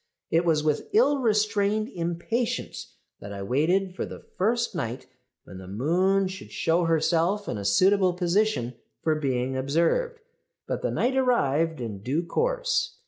[0.31, 5.05] "It was with ill restrained impatience that I waited for the first night
[5.43, 10.19] when the moon should show herself in a suitable position for being observed;
[10.65, 12.97] but the night arrived in due course.